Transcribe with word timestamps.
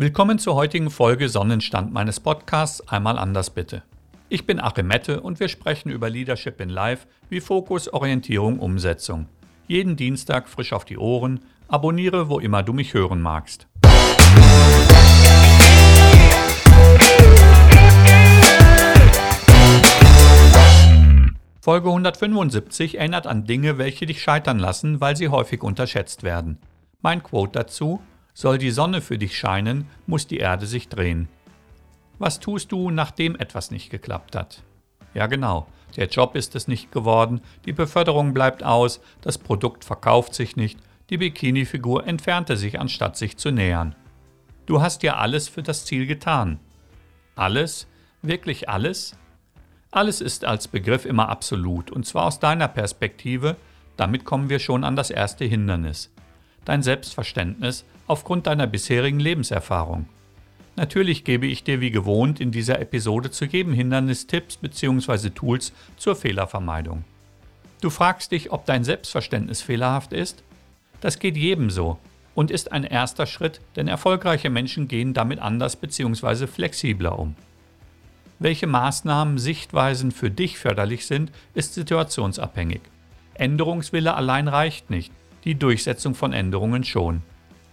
Willkommen 0.00 0.38
zur 0.38 0.54
heutigen 0.54 0.90
Folge 0.90 1.28
Sonnenstand 1.28 1.92
meines 1.92 2.20
Podcasts 2.20 2.86
Einmal 2.86 3.18
anders 3.18 3.50
bitte. 3.50 3.82
Ich 4.28 4.46
bin 4.46 4.60
Achim 4.60 4.86
Mette 4.86 5.20
und 5.20 5.40
wir 5.40 5.48
sprechen 5.48 5.90
über 5.90 6.08
Leadership 6.08 6.60
in 6.60 6.68
Life 6.68 7.08
wie 7.30 7.40
Fokus, 7.40 7.92
Orientierung, 7.92 8.60
Umsetzung. 8.60 9.26
Jeden 9.66 9.96
Dienstag 9.96 10.48
frisch 10.48 10.72
auf 10.72 10.84
die 10.84 10.98
Ohren. 10.98 11.40
Abonniere, 11.66 12.28
wo 12.28 12.38
immer 12.38 12.62
du 12.62 12.72
mich 12.72 12.94
hören 12.94 13.20
magst. 13.20 13.66
Folge 21.60 21.88
175 21.88 22.98
erinnert 22.98 23.26
an 23.26 23.46
Dinge, 23.46 23.78
welche 23.78 24.06
dich 24.06 24.22
scheitern 24.22 24.60
lassen, 24.60 25.00
weil 25.00 25.16
sie 25.16 25.28
häufig 25.28 25.64
unterschätzt 25.64 26.22
werden. 26.22 26.58
Mein 27.02 27.24
Quote 27.24 27.50
dazu, 27.58 28.00
soll 28.38 28.56
die 28.56 28.70
Sonne 28.70 29.00
für 29.00 29.18
dich 29.18 29.36
scheinen, 29.36 29.88
muss 30.06 30.28
die 30.28 30.36
Erde 30.36 30.66
sich 30.66 30.88
drehen. 30.88 31.26
Was 32.20 32.38
tust 32.38 32.70
du, 32.70 32.92
nachdem 32.92 33.34
etwas 33.34 33.72
nicht 33.72 33.90
geklappt 33.90 34.36
hat? 34.36 34.62
Ja 35.12 35.26
genau, 35.26 35.66
der 35.96 36.06
Job 36.06 36.36
ist 36.36 36.54
es 36.54 36.68
nicht 36.68 36.92
geworden, 36.92 37.40
die 37.64 37.72
Beförderung 37.72 38.34
bleibt 38.34 38.62
aus, 38.62 39.00
das 39.22 39.38
Produkt 39.38 39.84
verkauft 39.84 40.34
sich 40.34 40.54
nicht, 40.54 40.78
die 41.10 41.16
Bikini-Figur 41.16 42.06
entfernte 42.06 42.56
sich, 42.56 42.78
anstatt 42.78 43.16
sich 43.16 43.36
zu 43.36 43.50
nähern. 43.50 43.96
Du 44.66 44.80
hast 44.80 45.02
ja 45.02 45.16
alles 45.16 45.48
für 45.48 45.64
das 45.64 45.84
Ziel 45.84 46.06
getan. 46.06 46.60
Alles? 47.34 47.88
Wirklich 48.22 48.68
alles? 48.68 49.16
Alles 49.90 50.20
ist 50.20 50.44
als 50.44 50.68
Begriff 50.68 51.06
immer 51.06 51.28
absolut, 51.28 51.90
und 51.90 52.06
zwar 52.06 52.26
aus 52.26 52.38
deiner 52.38 52.68
Perspektive, 52.68 53.56
damit 53.96 54.24
kommen 54.24 54.48
wir 54.48 54.60
schon 54.60 54.84
an 54.84 54.94
das 54.94 55.10
erste 55.10 55.44
Hindernis. 55.44 56.12
Dein 56.68 56.82
Selbstverständnis, 56.82 57.86
aufgrund 58.06 58.46
deiner 58.46 58.66
bisherigen 58.66 59.20
Lebenserfahrung. 59.20 60.04
Natürlich 60.76 61.24
gebe 61.24 61.46
ich 61.46 61.64
dir 61.64 61.80
wie 61.80 61.90
gewohnt 61.90 62.40
in 62.40 62.50
dieser 62.50 62.78
Episode 62.78 63.30
zu 63.30 63.46
jedem 63.46 63.72
Hindernis 63.72 64.26
Tipps 64.26 64.58
bzw. 64.58 65.30
Tools 65.30 65.72
zur 65.96 66.14
Fehlervermeidung. 66.14 67.04
Du 67.80 67.88
fragst 67.88 68.32
dich, 68.32 68.52
ob 68.52 68.66
dein 68.66 68.84
Selbstverständnis 68.84 69.62
fehlerhaft 69.62 70.12
ist? 70.12 70.44
Das 71.00 71.18
geht 71.18 71.38
jedem 71.38 71.70
so 71.70 71.98
und 72.34 72.50
ist 72.50 72.70
ein 72.70 72.84
erster 72.84 73.24
Schritt, 73.24 73.62
denn 73.76 73.88
erfolgreiche 73.88 74.50
Menschen 74.50 74.88
gehen 74.88 75.14
damit 75.14 75.38
anders 75.38 75.74
bzw. 75.74 76.46
flexibler 76.46 77.18
um. 77.18 77.34
Welche 78.40 78.66
Maßnahmen, 78.66 79.38
Sichtweisen 79.38 80.12
für 80.12 80.30
dich 80.30 80.58
förderlich 80.58 81.06
sind, 81.06 81.32
ist 81.54 81.72
situationsabhängig. 81.72 82.82
Änderungswille 83.32 84.12
allein 84.12 84.48
reicht 84.48 84.90
nicht, 84.90 85.10
die 85.44 85.54
Durchsetzung 85.54 86.14
von 86.14 86.32
Änderungen 86.32 86.84
schon. 86.84 87.22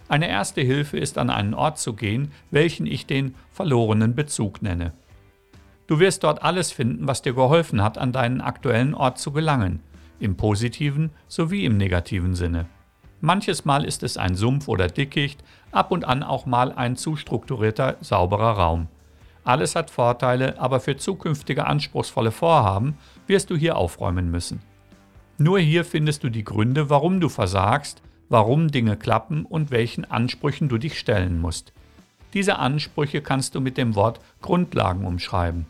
Eine 0.08 0.28
erste 0.28 0.60
Hilfe 0.60 0.98
ist 0.98 1.18
an 1.18 1.30
einen 1.30 1.54
Ort 1.54 1.78
zu 1.78 1.94
gehen, 1.94 2.30
welchen 2.50 2.86
ich 2.86 3.06
den 3.06 3.34
verlorenen 3.50 4.14
Bezug 4.14 4.62
nenne. 4.62 4.92
Du 5.86 5.98
wirst 5.98 6.24
dort 6.24 6.42
alles 6.42 6.72
finden, 6.72 7.06
was 7.06 7.22
dir 7.22 7.32
geholfen 7.32 7.82
hat, 7.82 7.98
an 7.98 8.12
deinen 8.12 8.40
aktuellen 8.40 8.94
Ort 8.94 9.18
zu 9.18 9.32
gelangen, 9.32 9.80
im 10.20 10.36
positiven 10.36 11.10
sowie 11.28 11.64
im 11.64 11.76
negativen 11.76 12.34
Sinne. 12.34 12.66
Manches 13.20 13.64
Mal 13.64 13.84
ist 13.84 14.02
es 14.02 14.16
ein 14.16 14.34
Sumpf 14.34 14.68
oder 14.68 14.88
Dickicht, 14.88 15.42
ab 15.72 15.90
und 15.90 16.04
an 16.04 16.22
auch 16.22 16.46
mal 16.46 16.72
ein 16.72 16.96
zu 16.96 17.16
strukturierter, 17.16 17.96
sauberer 18.00 18.52
Raum. 18.52 18.88
Alles 19.44 19.76
hat 19.76 19.90
Vorteile, 19.90 20.60
aber 20.60 20.80
für 20.80 20.96
zukünftige 20.96 21.66
anspruchsvolle 21.66 22.32
Vorhaben 22.32 22.98
wirst 23.26 23.50
du 23.50 23.56
hier 23.56 23.76
aufräumen 23.76 24.30
müssen. 24.30 24.60
Nur 25.38 25.58
hier 25.58 25.84
findest 25.84 26.24
du 26.24 26.30
die 26.30 26.44
Gründe, 26.44 26.90
warum 26.90 27.20
du 27.20 27.28
versagst 27.28 28.02
warum 28.28 28.70
Dinge 28.70 28.96
klappen 28.96 29.44
und 29.44 29.70
welchen 29.70 30.04
Ansprüchen 30.04 30.68
du 30.68 30.78
dich 30.78 30.98
stellen 30.98 31.40
musst. 31.40 31.72
Diese 32.34 32.58
Ansprüche 32.58 33.22
kannst 33.22 33.54
du 33.54 33.60
mit 33.60 33.76
dem 33.76 33.94
Wort 33.94 34.20
Grundlagen 34.42 35.04
umschreiben. 35.04 35.66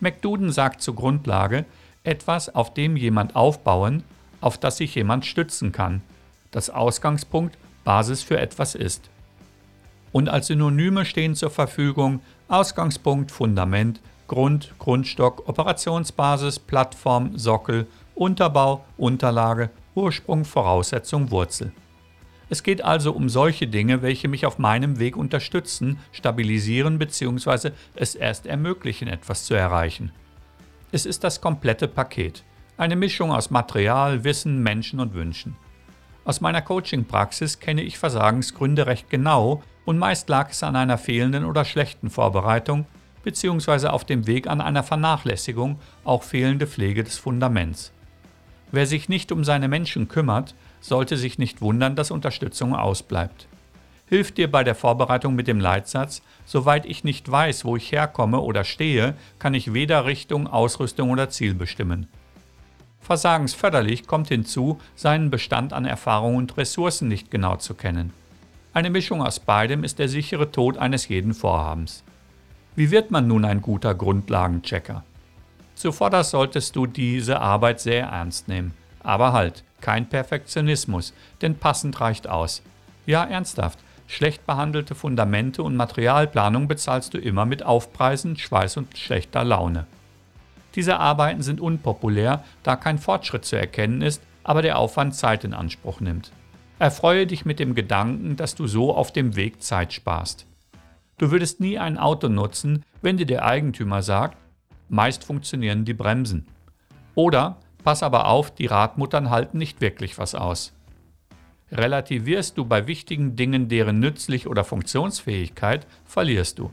McDuden 0.00 0.52
sagt 0.52 0.82
zur 0.82 0.94
Grundlage 0.94 1.64
etwas, 2.04 2.54
auf 2.54 2.74
dem 2.74 2.96
jemand 2.96 3.34
aufbauen, 3.34 4.04
auf 4.40 4.58
das 4.58 4.76
sich 4.76 4.94
jemand 4.94 5.24
stützen 5.24 5.72
kann, 5.72 6.02
das 6.50 6.70
Ausgangspunkt, 6.70 7.56
Basis 7.84 8.22
für 8.22 8.38
etwas 8.38 8.74
ist. 8.74 9.08
Und 10.12 10.28
als 10.28 10.48
Synonyme 10.48 11.04
stehen 11.04 11.34
zur 11.34 11.50
Verfügung 11.50 12.20
Ausgangspunkt, 12.48 13.32
Fundament, 13.32 14.00
Grund, 14.28 14.74
Grundstock, 14.78 15.48
Operationsbasis, 15.48 16.58
Plattform, 16.58 17.38
Sockel, 17.38 17.86
Unterbau, 18.16 18.82
Unterlage 18.96 19.68
Ursprung, 19.94 20.46
Voraussetzung, 20.46 21.30
Wurzel. 21.30 21.70
Es 22.48 22.62
geht 22.62 22.82
also 22.82 23.12
um 23.12 23.28
solche 23.28 23.66
Dinge, 23.66 24.00
welche 24.00 24.26
mich 24.26 24.46
auf 24.46 24.58
meinem 24.58 24.98
Weg 24.98 25.18
unterstützen, 25.18 25.98
stabilisieren 26.12 26.98
bzw. 26.98 27.72
es 27.94 28.14
erst 28.14 28.46
ermöglichen, 28.46 29.08
etwas 29.08 29.44
zu 29.44 29.52
erreichen. 29.52 30.12
Es 30.92 31.04
ist 31.04 31.24
das 31.24 31.42
komplette 31.42 31.88
Paket, 31.88 32.42
eine 32.78 32.96
Mischung 32.96 33.32
aus 33.32 33.50
Material, 33.50 34.24
Wissen, 34.24 34.62
Menschen 34.62 34.98
und 34.98 35.12
Wünschen. 35.12 35.54
Aus 36.24 36.40
meiner 36.40 36.62
Coaching-Praxis 36.62 37.60
kenne 37.60 37.82
ich 37.82 37.98
Versagensgründe 37.98 38.86
recht 38.86 39.10
genau 39.10 39.62
und 39.84 39.98
meist 39.98 40.30
lag 40.30 40.50
es 40.50 40.62
an 40.62 40.74
einer 40.74 40.96
fehlenden 40.96 41.44
oder 41.44 41.66
schlechten 41.66 42.08
Vorbereitung 42.08 42.86
bzw. 43.24 43.88
auf 43.88 44.04
dem 44.04 44.26
Weg 44.26 44.46
an 44.46 44.62
einer 44.62 44.82
Vernachlässigung, 44.82 45.78
auch 46.02 46.22
fehlende 46.22 46.66
Pflege 46.66 47.04
des 47.04 47.18
Fundaments. 47.18 47.92
Wer 48.76 48.86
sich 48.86 49.08
nicht 49.08 49.32
um 49.32 49.42
seine 49.42 49.68
Menschen 49.68 50.06
kümmert, 50.06 50.54
sollte 50.82 51.16
sich 51.16 51.38
nicht 51.38 51.62
wundern, 51.62 51.96
dass 51.96 52.10
Unterstützung 52.10 52.76
ausbleibt. 52.76 53.48
Hilft 54.06 54.36
dir 54.36 54.50
bei 54.50 54.64
der 54.64 54.74
Vorbereitung 54.74 55.34
mit 55.34 55.48
dem 55.48 55.60
Leitsatz, 55.60 56.20
soweit 56.44 56.84
ich 56.84 57.02
nicht 57.02 57.30
weiß, 57.30 57.64
wo 57.64 57.76
ich 57.76 57.90
herkomme 57.90 58.38
oder 58.38 58.64
stehe, 58.64 59.14
kann 59.38 59.54
ich 59.54 59.72
weder 59.72 60.04
Richtung, 60.04 60.46
Ausrüstung 60.46 61.08
oder 61.08 61.30
Ziel 61.30 61.54
bestimmen. 61.54 62.06
Versagensförderlich 63.00 64.06
kommt 64.06 64.28
hinzu, 64.28 64.78
seinen 64.94 65.30
Bestand 65.30 65.72
an 65.72 65.86
Erfahrung 65.86 66.36
und 66.36 66.58
Ressourcen 66.58 67.08
nicht 67.08 67.30
genau 67.30 67.56
zu 67.56 67.72
kennen. 67.72 68.12
Eine 68.74 68.90
Mischung 68.90 69.22
aus 69.22 69.40
beidem 69.40 69.84
ist 69.84 69.98
der 69.98 70.10
sichere 70.10 70.50
Tod 70.50 70.76
eines 70.76 71.08
jeden 71.08 71.32
Vorhabens. 71.32 72.04
Wie 72.74 72.90
wird 72.90 73.10
man 73.10 73.26
nun 73.26 73.46
ein 73.46 73.62
guter 73.62 73.94
Grundlagenchecker? 73.94 75.02
Zuvor 75.76 76.24
solltest 76.24 76.74
du 76.74 76.86
diese 76.86 77.38
Arbeit 77.38 77.80
sehr 77.80 78.06
ernst 78.06 78.48
nehmen. 78.48 78.72
Aber 79.02 79.32
halt, 79.32 79.62
kein 79.80 80.08
Perfektionismus, 80.08 81.12
denn 81.42 81.58
passend 81.58 82.00
reicht 82.00 82.28
aus. 82.28 82.62
Ja, 83.04 83.22
ernsthaft, 83.22 83.78
schlecht 84.08 84.46
behandelte 84.46 84.94
Fundamente 84.94 85.62
und 85.62 85.76
Materialplanung 85.76 86.66
bezahlst 86.66 87.12
du 87.12 87.18
immer 87.18 87.44
mit 87.44 87.62
Aufpreisen, 87.62 88.36
Schweiß 88.36 88.78
und 88.78 88.96
schlechter 88.96 89.44
Laune. 89.44 89.86
Diese 90.74 90.98
Arbeiten 90.98 91.42
sind 91.42 91.60
unpopulär, 91.60 92.42
da 92.62 92.76
kein 92.76 92.98
Fortschritt 92.98 93.44
zu 93.44 93.56
erkennen 93.56 94.00
ist, 94.00 94.22
aber 94.44 94.62
der 94.62 94.78
Aufwand 94.78 95.14
Zeit 95.14 95.44
in 95.44 95.54
Anspruch 95.54 96.00
nimmt. 96.00 96.32
Erfreue 96.78 97.26
dich 97.26 97.44
mit 97.44 97.58
dem 97.58 97.74
Gedanken, 97.74 98.36
dass 98.36 98.54
du 98.54 98.66
so 98.66 98.94
auf 98.94 99.12
dem 99.12 99.36
Weg 99.36 99.62
Zeit 99.62 99.92
sparst. 99.92 100.46
Du 101.18 101.30
würdest 101.30 101.60
nie 101.60 101.78
ein 101.78 101.98
Auto 101.98 102.28
nutzen, 102.28 102.82
wenn 103.02 103.16
dir 103.16 103.26
der 103.26 103.44
Eigentümer 103.44 104.02
sagt, 104.02 104.36
Meist 104.88 105.24
funktionieren 105.24 105.84
die 105.84 105.94
Bremsen. 105.94 106.46
Oder 107.14 107.58
pass 107.82 108.02
aber 108.02 108.28
auf, 108.28 108.54
die 108.54 108.66
Radmuttern 108.66 109.30
halten 109.30 109.58
nicht 109.58 109.80
wirklich 109.80 110.18
was 110.18 110.34
aus. 110.34 110.72
Relativierst 111.72 112.56
du 112.56 112.64
bei 112.64 112.86
wichtigen 112.86 113.34
Dingen 113.34 113.68
deren 113.68 113.98
Nützlich- 113.98 114.46
oder 114.46 114.62
Funktionsfähigkeit, 114.62 115.86
verlierst 116.04 116.60
du. 116.60 116.70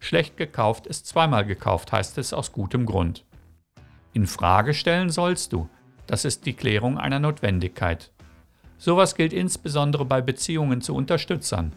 Schlecht 0.00 0.36
gekauft 0.36 0.88
ist 0.88 1.06
zweimal 1.06 1.44
gekauft, 1.44 1.92
heißt 1.92 2.18
es 2.18 2.32
aus 2.32 2.50
gutem 2.50 2.86
Grund. 2.86 3.24
In 4.12 4.26
Frage 4.26 4.74
stellen 4.74 5.10
sollst 5.10 5.52
du. 5.52 5.68
Das 6.08 6.24
ist 6.24 6.44
die 6.44 6.54
Klärung 6.54 6.98
einer 6.98 7.20
Notwendigkeit. 7.20 8.10
Sowas 8.78 9.14
gilt 9.14 9.32
insbesondere 9.32 10.04
bei 10.04 10.20
Beziehungen 10.20 10.80
zu 10.80 10.96
Unterstützern. 10.96 11.72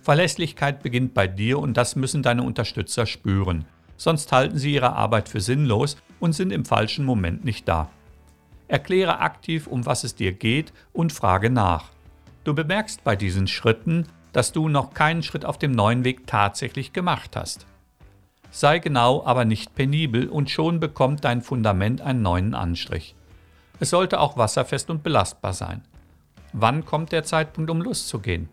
Verlässlichkeit 0.00 0.82
beginnt 0.84 1.12
bei 1.12 1.26
dir 1.26 1.58
und 1.58 1.76
das 1.76 1.96
müssen 1.96 2.22
deine 2.22 2.44
Unterstützer 2.44 3.04
spüren 3.06 3.64
sonst 3.96 4.32
halten 4.32 4.58
sie 4.58 4.74
ihre 4.74 4.94
Arbeit 4.94 5.28
für 5.28 5.40
sinnlos 5.40 5.96
und 6.20 6.32
sind 6.32 6.52
im 6.52 6.64
falschen 6.64 7.04
Moment 7.04 7.44
nicht 7.44 7.68
da. 7.68 7.90
Erkläre 8.68 9.20
aktiv, 9.20 9.66
um 9.66 9.86
was 9.86 10.04
es 10.04 10.14
dir 10.14 10.32
geht 10.32 10.72
und 10.92 11.12
frage 11.12 11.50
nach. 11.50 11.90
Du 12.44 12.54
bemerkst 12.54 13.04
bei 13.04 13.16
diesen 13.16 13.46
Schritten, 13.46 14.06
dass 14.32 14.52
du 14.52 14.68
noch 14.68 14.94
keinen 14.94 15.22
Schritt 15.22 15.44
auf 15.44 15.58
dem 15.58 15.72
neuen 15.72 16.04
Weg 16.04 16.26
tatsächlich 16.26 16.92
gemacht 16.92 17.36
hast. 17.36 17.66
Sei 18.50 18.78
genau, 18.78 19.24
aber 19.24 19.44
nicht 19.44 19.74
penibel 19.74 20.28
und 20.28 20.50
schon 20.50 20.80
bekommt 20.80 21.24
dein 21.24 21.42
Fundament 21.42 22.00
einen 22.00 22.22
neuen 22.22 22.54
Anstrich. 22.54 23.14
Es 23.80 23.90
sollte 23.90 24.20
auch 24.20 24.36
wasserfest 24.36 24.90
und 24.90 25.02
belastbar 25.02 25.52
sein. 25.52 25.82
Wann 26.52 26.84
kommt 26.84 27.10
der 27.10 27.24
Zeitpunkt, 27.24 27.70
um 27.70 27.82
loszugehen? 27.82 28.48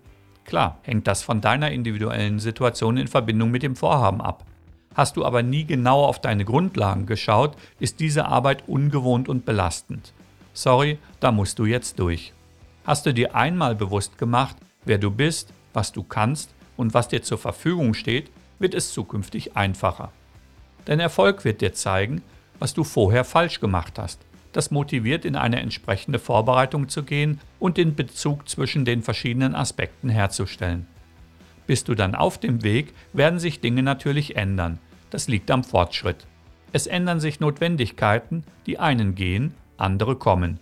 Klar, 0.46 0.80
hängt 0.82 1.08
das 1.08 1.22
von 1.22 1.40
deiner 1.40 1.72
individuellen 1.72 2.40
Situation 2.40 2.98
in 2.98 3.08
Verbindung 3.08 3.52
mit 3.52 3.62
dem 3.62 3.76
Vorhaben 3.76 4.22
ab. 4.22 4.44
Hast 4.94 5.16
du 5.16 5.26
aber 5.26 5.42
nie 5.42 5.66
genau 5.66 6.04
auf 6.04 6.20
deine 6.20 6.46
Grundlagen 6.46 7.06
geschaut, 7.06 7.56
ist 7.80 8.00
diese 8.00 8.26
Arbeit 8.26 8.68
ungewohnt 8.68 9.30
und 9.30 9.46
belastend. 9.46 10.14
Sorry, 10.54 11.00
da 11.20 11.32
musst 11.32 11.60
du 11.60 11.66
jetzt 11.66 12.00
durch. 12.00 12.34
Hast 12.86 13.06
du 13.06 13.14
dir 13.14 13.36
einmal 13.36 13.76
bewusst 13.76 14.18
gemacht, 14.18 14.58
wer 14.84 14.98
du 14.98 15.12
bist, 15.12 15.54
was 15.74 15.92
du 15.92 16.04
kannst, 16.04 16.50
und 16.78 16.96
was 16.96 17.08
dir 17.08 17.22
zur 17.22 17.38
Verfügung 17.38 17.94
steht, 17.94 18.32
wird 18.58 18.74
es 18.74 18.92
zukünftig 18.92 19.56
einfacher. 19.56 20.12
Dein 20.86 21.00
Erfolg 21.00 21.46
wird 21.46 21.62
dir 21.62 21.74
zeigen, 21.74 22.24
was 22.58 22.74
du 22.74 22.84
vorher 22.84 23.24
falsch 23.24 23.60
gemacht 23.60 24.00
hast. 24.00 24.20
Das 24.52 24.72
motiviert, 24.72 25.24
in 25.24 25.36
eine 25.36 25.60
entsprechende 25.60 26.20
Vorbereitung 26.20 26.90
zu 26.90 27.04
gehen 27.04 27.40
und 27.60 27.78
den 27.78 27.96
Bezug 27.96 28.50
zwischen 28.50 28.84
den 28.84 29.04
verschiedenen 29.04 29.56
Aspekten 29.56 30.10
herzustellen. 30.10 30.88
Bist 31.72 31.88
du 31.88 31.96
dann 31.96 32.16
auf 32.16 32.38
dem 32.38 32.64
Weg, 32.64 32.94
werden 33.14 33.40
sich 33.40 33.62
Dinge 33.62 33.82
natürlich 33.82 34.36
ändern. 34.36 34.78
Das 35.10 35.30
liegt 35.30 35.50
am 35.50 35.64
Fortschritt. 35.64 36.28
Es 36.74 36.86
ändern 36.86 37.22
sich 37.22 37.40
Notwendigkeiten, 37.40 38.44
die 38.66 38.78
einen 38.78 39.16
gehen, 39.16 39.54
andere 39.78 40.18
kommen. 40.18 40.60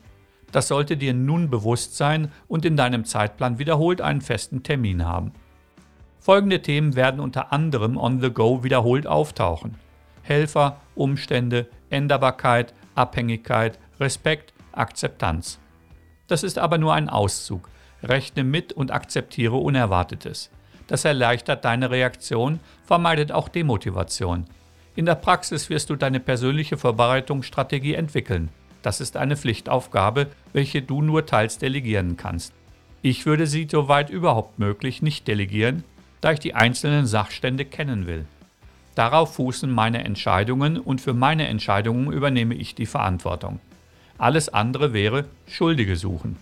Das 0.52 0.68
sollte 0.68 0.98
dir 0.98 1.16
nun 1.16 1.50
bewusst 1.50 1.98
sein 1.98 2.32
und 2.48 2.64
in 2.64 2.78
deinem 2.78 3.06
Zeitplan 3.06 3.58
wiederholt 3.58 4.02
einen 4.02 4.22
festen 4.22 4.62
Termin 4.62 5.04
haben. 5.04 5.32
Folgende 6.20 6.62
Themen 6.62 6.96
werden 6.96 7.20
unter 7.20 7.52
anderem 7.52 7.98
on 7.98 8.22
the 8.22 8.30
go 8.30 8.64
wiederholt 8.64 9.08
auftauchen. 9.08 9.80
Helfer, 10.22 10.80
Umstände, 10.94 11.70
Änderbarkeit, 11.90 12.76
Abhängigkeit, 12.94 13.80
Respekt, 14.00 14.54
Akzeptanz. 14.74 15.60
Das 16.28 16.44
ist 16.44 16.60
aber 16.60 16.78
nur 16.78 16.94
ein 16.94 17.10
Auszug. 17.10 17.68
Rechne 18.04 18.44
mit 18.44 18.74
und 18.74 18.92
akzeptiere 18.92 19.56
Unerwartetes. 19.56 20.52
Das 20.89 21.06
erleichtert 21.06 21.63
deine 21.65 21.91
Reaktion, 21.91 22.59
vermeidet 22.86 23.31
auch 23.31 23.47
Demotivation. 23.47 24.45
In 24.95 25.06
der 25.06 25.15
Praxis 25.15 25.69
wirst 25.69 25.91
du 25.91 25.95
deine 25.95 26.19
persönliche 26.19 26.77
Vorbereitungsstrategie 26.77 27.94
entwickeln. 27.94 28.50
Das 28.81 29.00
ist 29.00 29.15
eine 29.15 29.38
Pflichtaufgabe, 29.38 30.27
welche 30.51 30.81
du 30.81 31.01
nur 31.01 31.25
teils 31.27 31.59
delegieren 31.59 32.18
kannst. 32.18 32.53
Ich 33.03 33.25
würde 33.25 33.45
sie 33.45 33.68
soweit 33.69 34.09
überhaupt 34.09 34.57
möglich 34.57 35.01
nicht 35.01 35.27
delegieren, 35.27 35.83
da 36.21 36.31
ich 36.31 36.39
die 36.39 36.56
einzelnen 36.56 37.06
Sachstände 37.06 37.65
kennen 37.65 38.07
will. 38.07 38.25
Darauf 38.95 39.36
fußen 39.36 39.71
meine 39.71 40.03
Entscheidungen 40.03 40.77
und 40.80 41.00
für 41.01 41.13
meine 41.13 41.47
Entscheidungen 41.47 42.12
übernehme 42.12 42.56
ich 42.56 42.74
die 42.74 42.88
Verantwortung. 42.88 43.59
Alles 44.18 44.50
andere 44.50 44.91
wäre 44.91 45.25
Schuldige 45.47 45.95
suchen. 45.95 46.36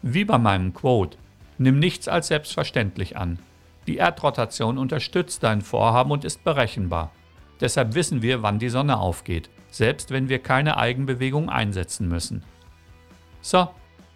Wie 0.00 0.24
bei 0.24 0.38
meinem 0.38 0.74
Quote, 0.74 1.18
nimm 1.58 1.78
nichts 1.78 2.08
als 2.08 2.28
selbstverständlich 2.28 3.16
an. 3.16 3.38
Die 3.86 3.96
Erdrotation 3.96 4.78
unterstützt 4.78 5.42
dein 5.42 5.60
Vorhaben 5.60 6.10
und 6.10 6.24
ist 6.24 6.44
berechenbar. 6.44 7.10
Deshalb 7.60 7.94
wissen 7.94 8.22
wir, 8.22 8.42
wann 8.42 8.58
die 8.58 8.68
Sonne 8.68 8.98
aufgeht, 8.98 9.50
selbst 9.70 10.10
wenn 10.10 10.28
wir 10.28 10.38
keine 10.38 10.76
Eigenbewegung 10.76 11.48
einsetzen 11.48 12.08
müssen. 12.08 12.42
So, 13.40 13.68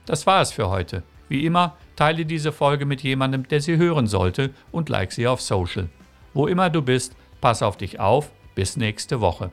das 0.04 0.26
war 0.26 0.40
es 0.40 0.52
für 0.52 0.68
heute. 0.68 1.02
Wie 1.28 1.44
immer, 1.44 1.76
teile 1.96 2.24
diese 2.24 2.52
Folge 2.52 2.86
mit 2.86 3.02
jemandem, 3.02 3.48
der 3.48 3.60
sie 3.60 3.76
hören 3.76 4.06
sollte 4.06 4.50
und 4.70 4.88
like 4.88 5.12
sie 5.12 5.26
auf 5.26 5.40
Social. 5.40 5.88
Wo 6.34 6.46
immer 6.46 6.70
du 6.70 6.82
bist, 6.82 7.16
pass 7.40 7.62
auf 7.62 7.76
dich 7.76 7.98
auf. 7.98 8.30
Bis 8.54 8.76
nächste 8.76 9.20
Woche. 9.20 9.50